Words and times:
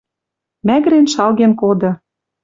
Мӓгӹрен 0.67 1.05
шалген 1.13 1.51
коды... 1.61 1.91